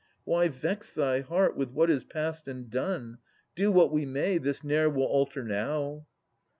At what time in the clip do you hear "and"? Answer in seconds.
2.47-2.71